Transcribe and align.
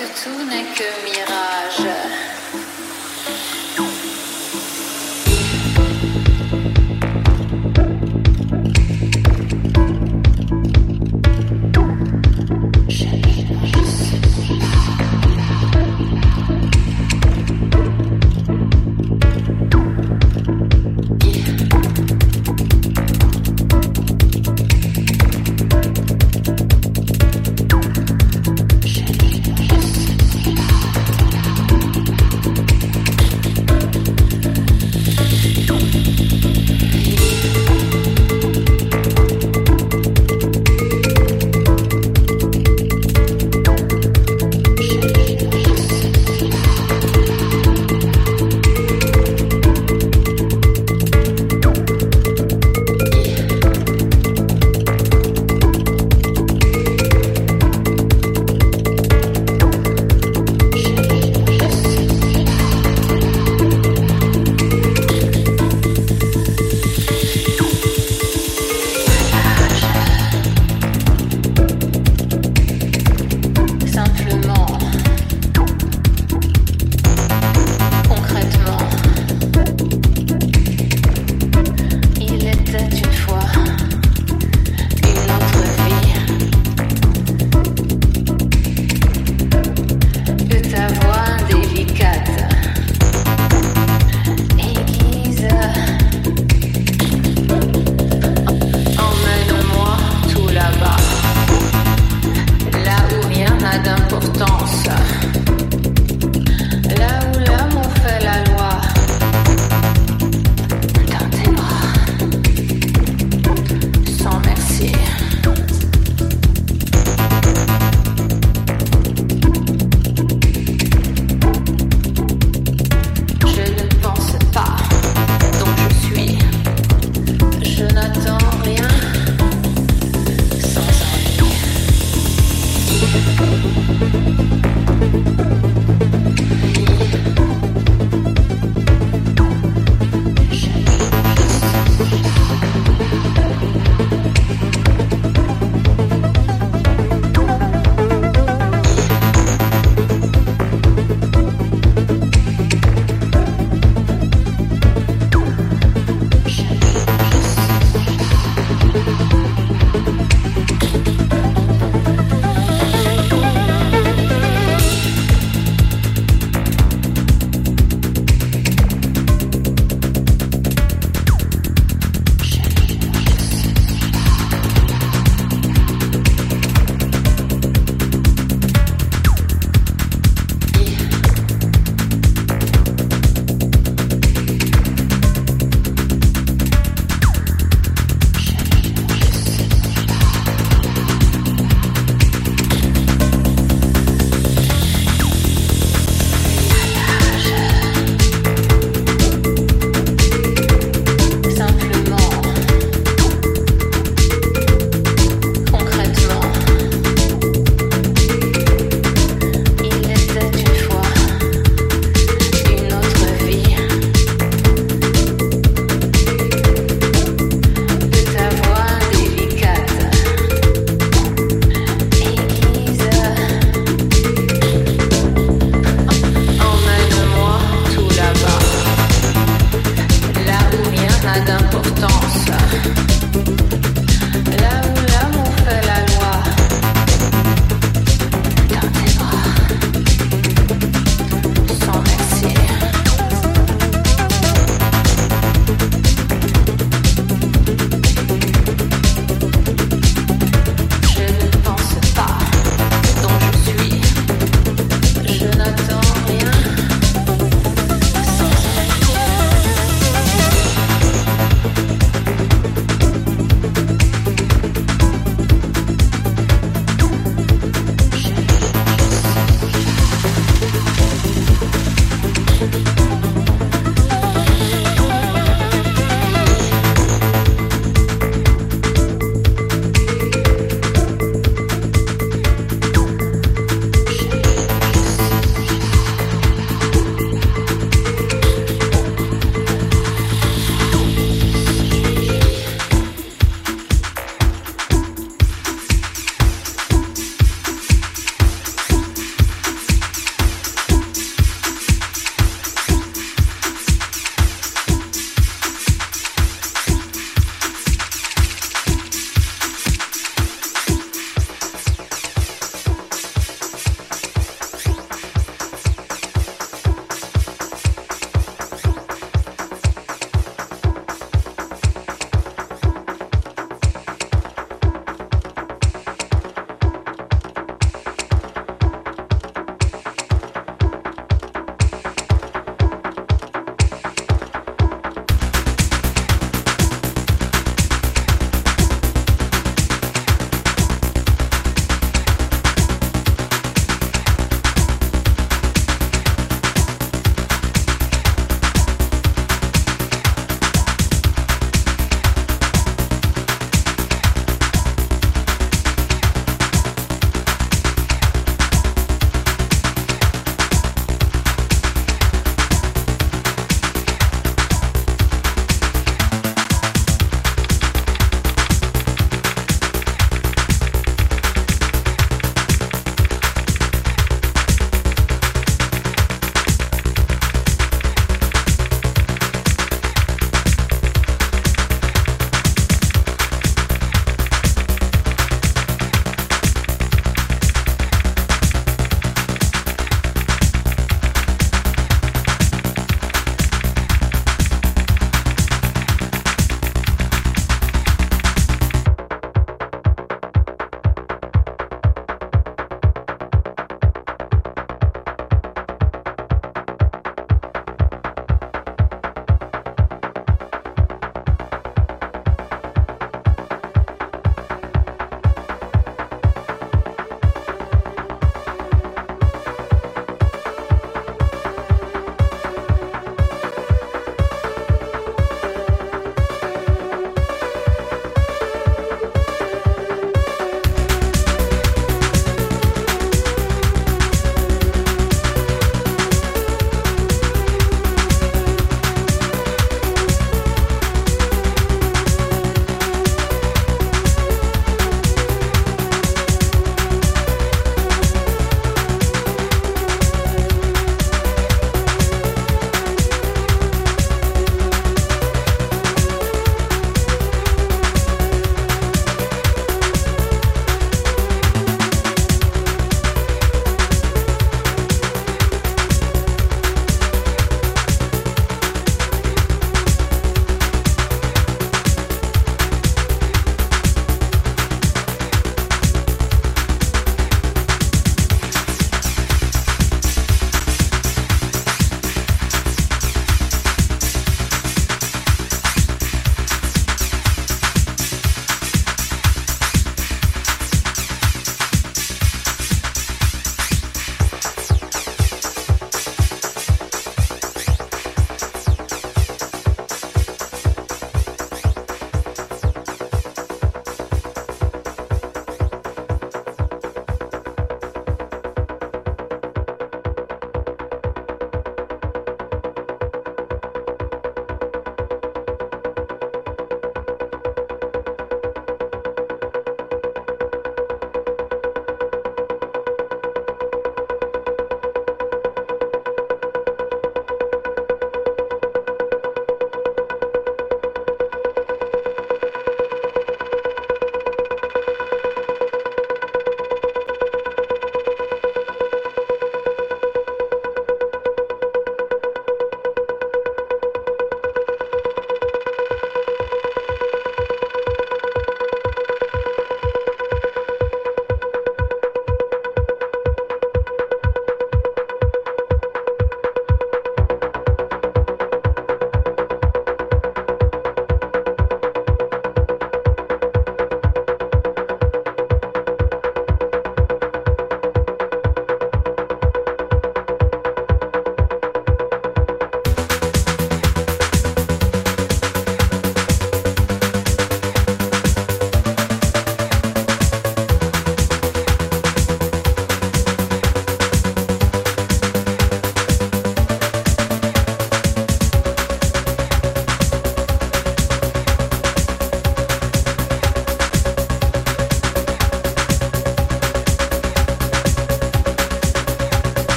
Que 0.00 0.06
tout 0.24 0.44
n'est 0.46 0.64
que 0.74 0.88
mirage. 1.04 2.69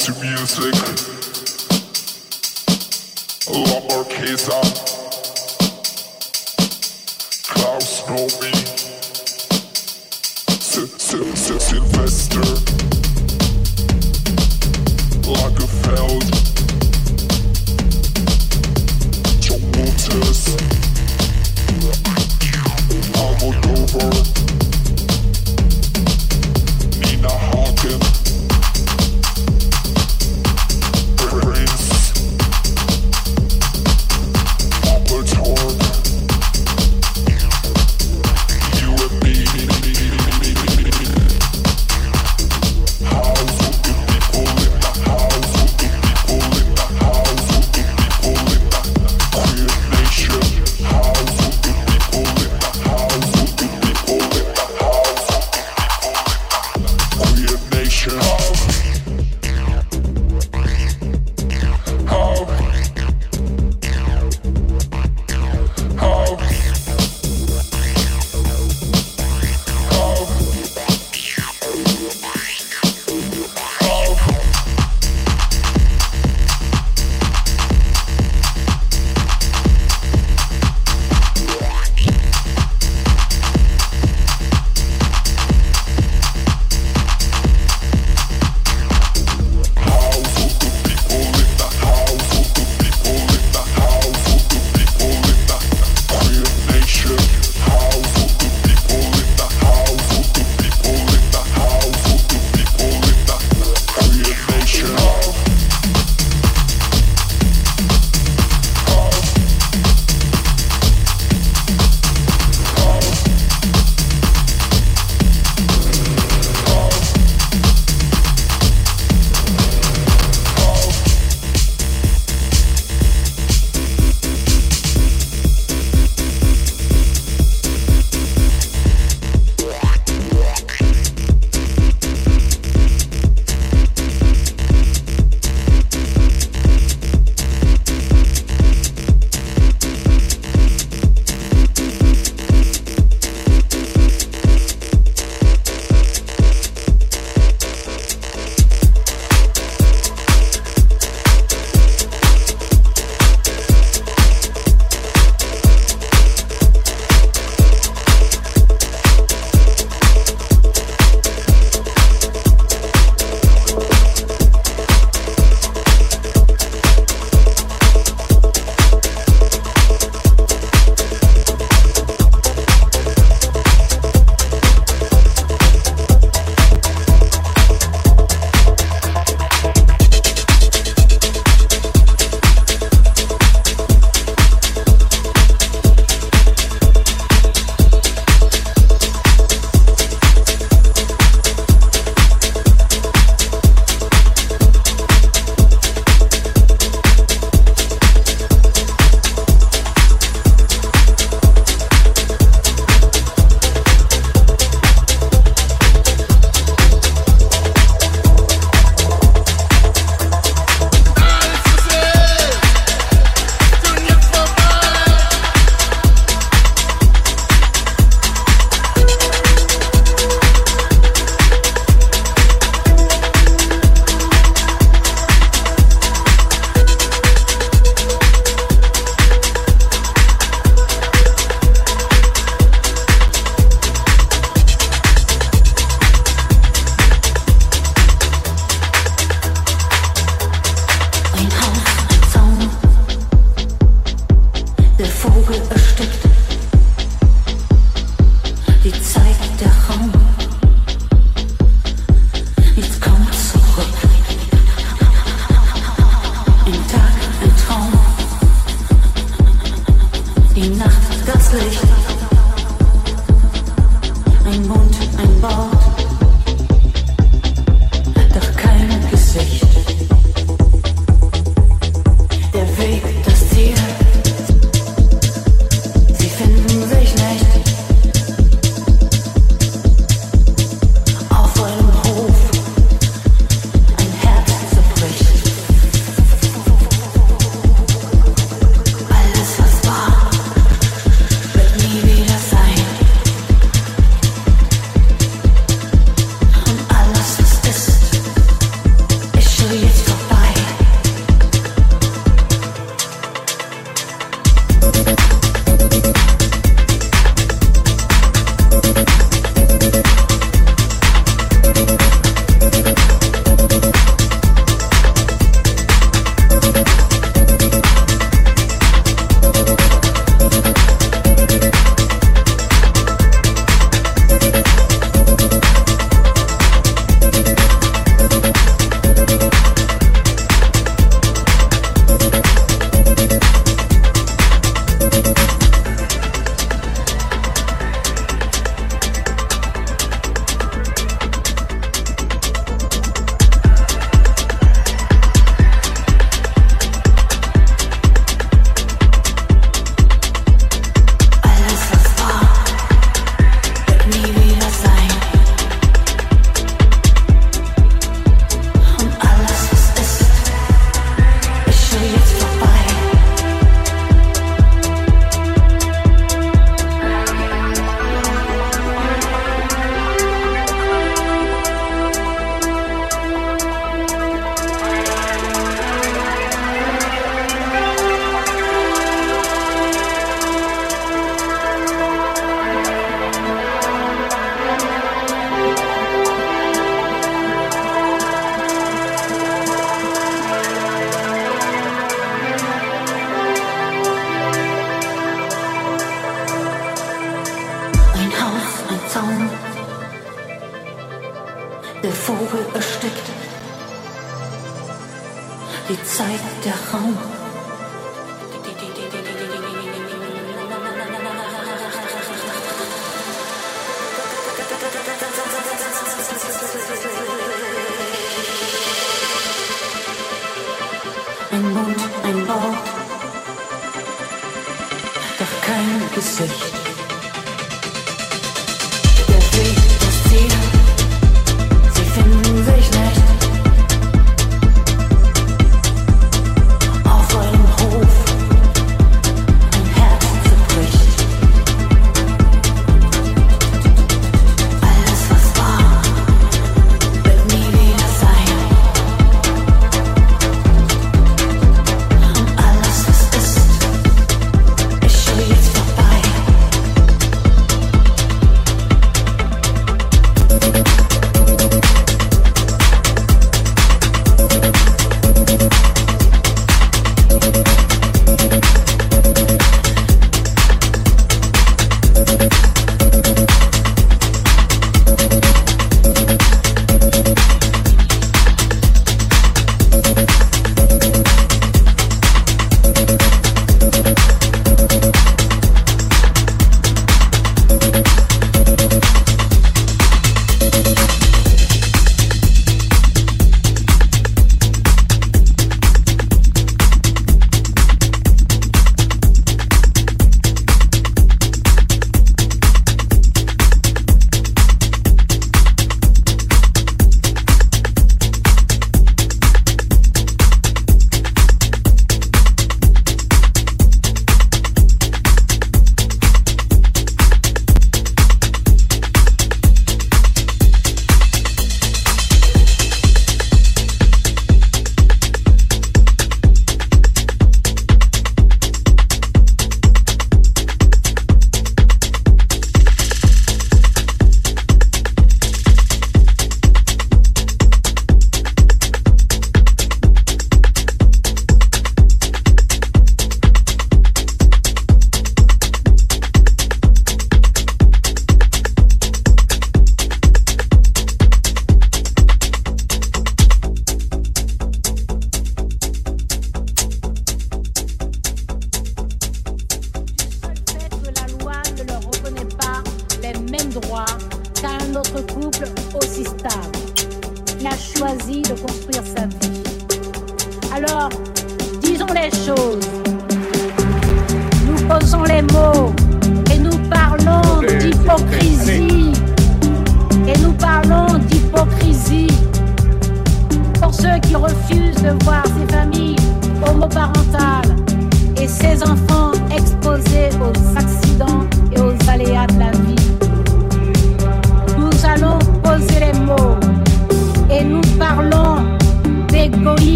to 0.00 0.12
music. 0.12 0.74
Lamborghini, 3.50 4.36
Klaus 7.46 8.02
Nomi, 8.08 8.52
Sylvester, 11.58 12.40
Lagerfeld. 15.28 16.39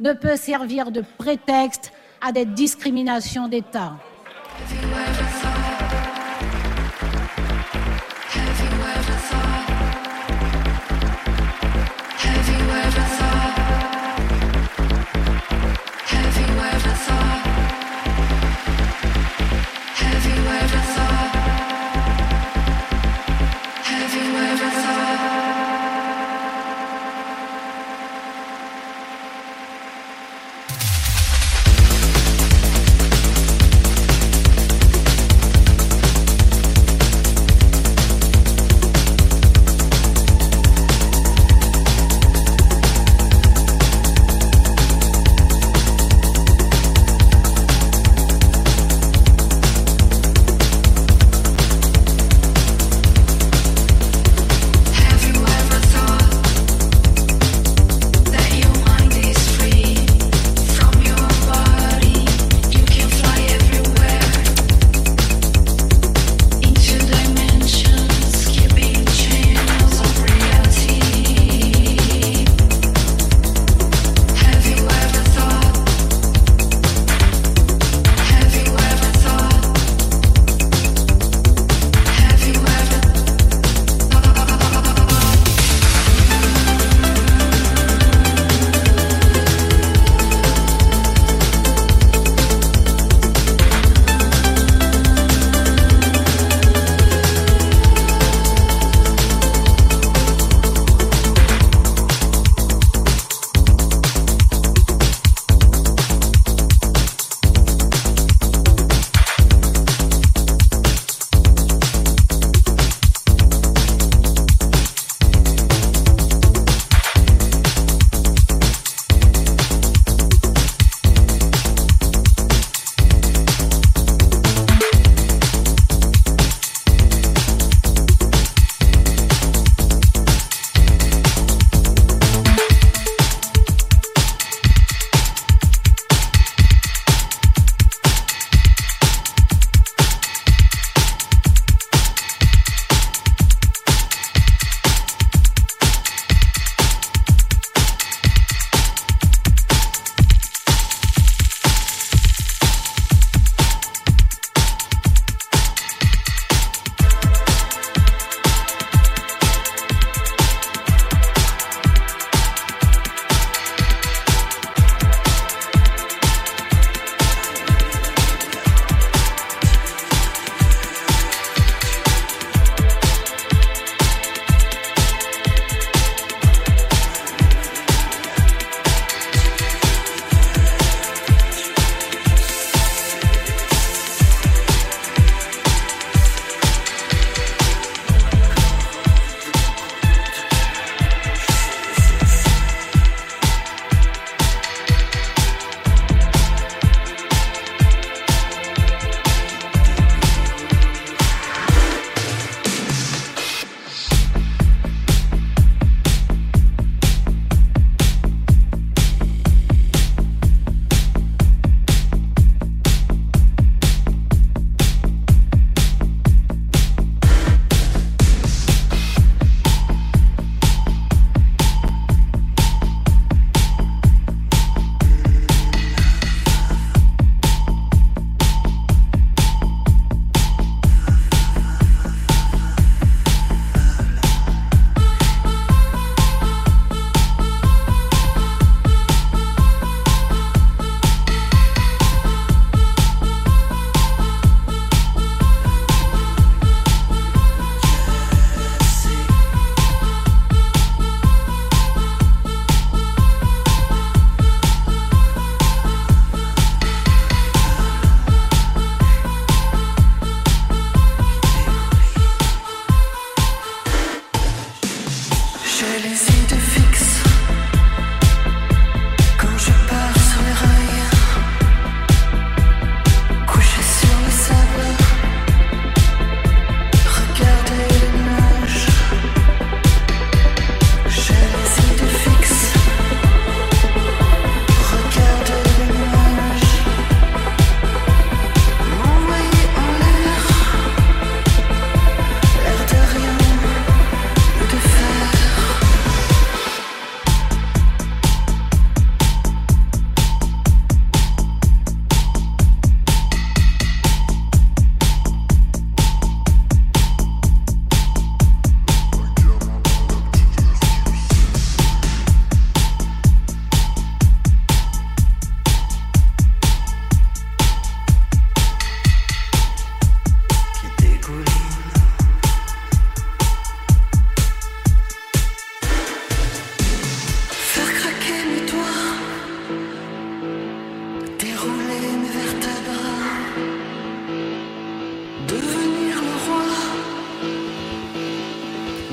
Ne 0.00 0.12
peut 0.12 0.36
servir 0.36 0.90
de 0.90 1.02
prétexte 1.18 1.92
à 2.20 2.32
des 2.32 2.44
discriminations 2.44 3.48
d'État. 3.48 3.94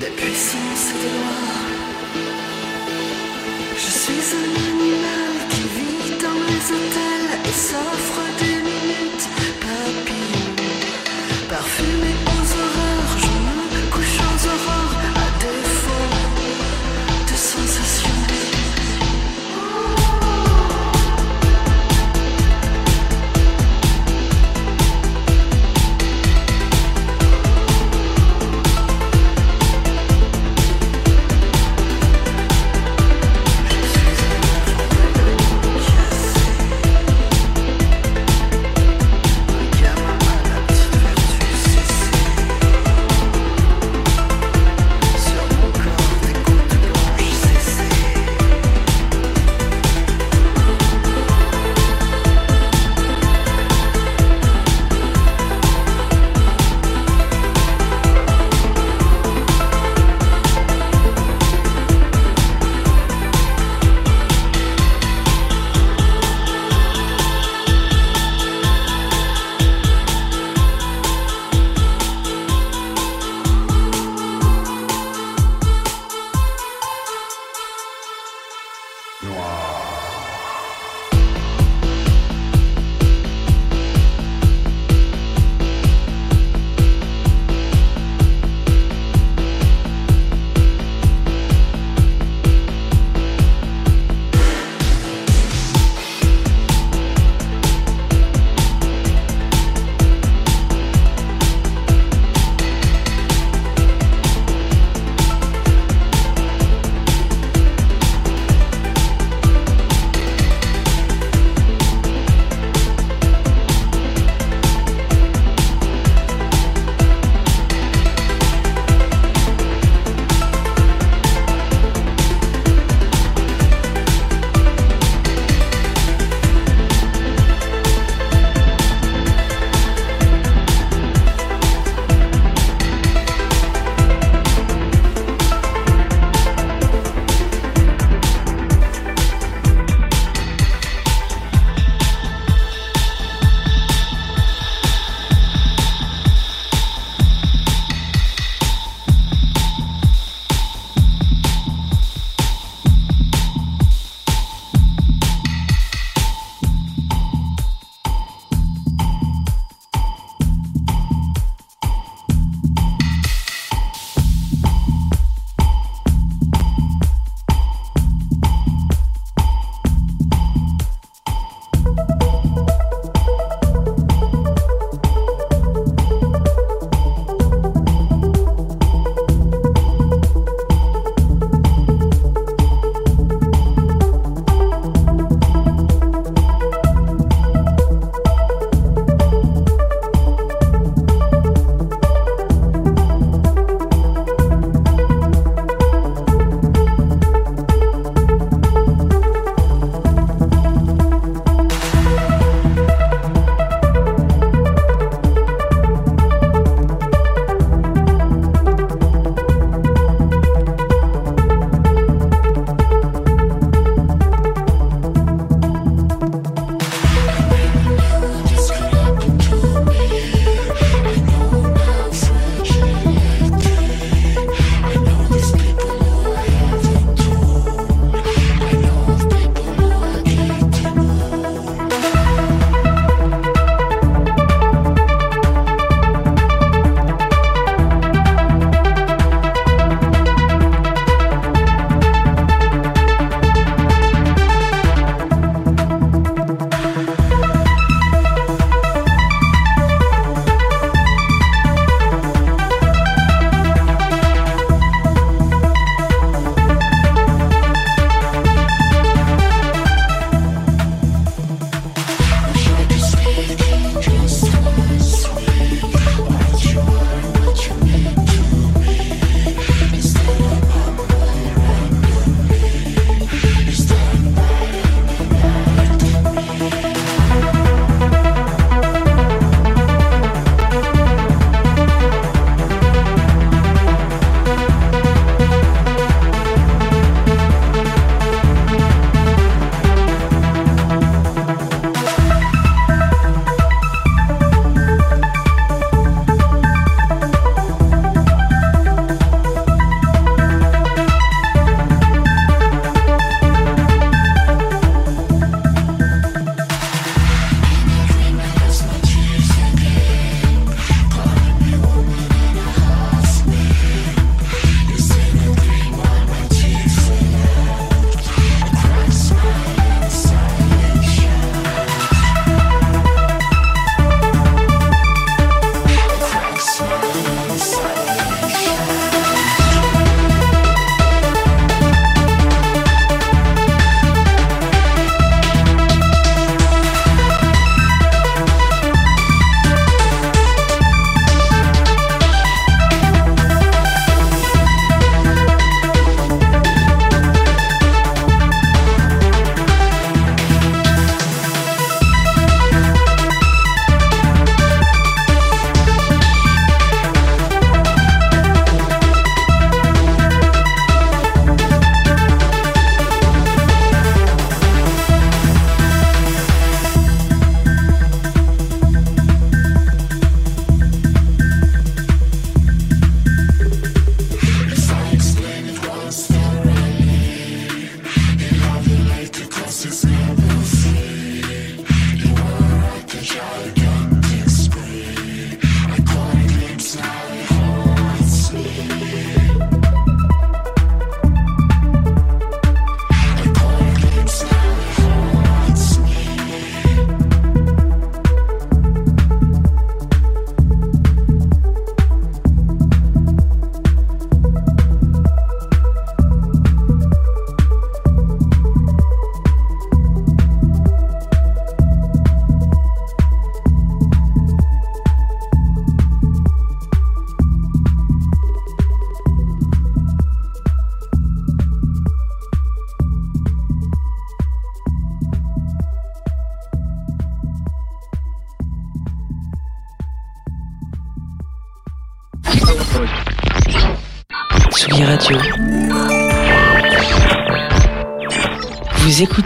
de 0.02 0.08
puissance 0.08 0.90
et 0.90 0.94
de 0.94 1.10
gloire. 1.14 1.62
Je 3.76 3.92
suis 4.02 4.36
un 4.36 4.71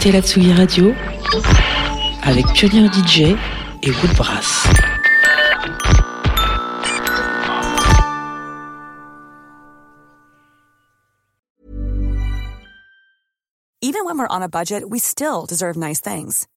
écoutez 0.05 0.11
la 0.11 0.21
Tsugi 0.21 0.53
Radio 0.53 0.93
avec 2.23 2.45
Pioneer 2.53 2.89
DJ 2.91 3.35
et 3.81 3.91
Woodbrass. 3.91 4.67
Even 13.81 14.05
when 14.05 14.17
we're 14.19 14.27
on 14.27 14.43
a 14.43 14.49
budget, 14.49 14.83
we 14.87 14.99
still 14.99 15.45
deserve 15.47 15.75
nice 15.75 15.99
things. 15.99 16.47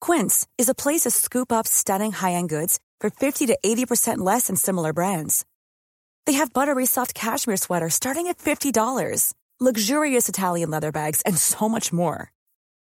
Quince 0.00 0.46
is 0.56 0.68
a 0.68 0.74
place 0.74 1.02
to 1.02 1.10
scoop 1.10 1.52
up 1.52 1.66
stunning 1.66 2.12
high-end 2.12 2.48
goods 2.48 2.78
for 3.00 3.10
50 3.10 3.46
to 3.46 3.58
80% 3.64 4.18
less 4.18 4.46
than 4.46 4.56
similar 4.56 4.92
brands. 4.92 5.44
They 6.26 6.34
have 6.34 6.52
buttery 6.52 6.86
soft 6.86 7.14
cashmere 7.14 7.56
sweaters 7.56 7.94
starting 7.94 8.28
at 8.28 8.38
$50, 8.38 9.34
luxurious 9.60 10.28
Italian 10.28 10.70
leather 10.70 10.92
bags, 10.92 11.22
and 11.22 11.36
so 11.36 11.68
much 11.68 11.92
more. 11.92 12.30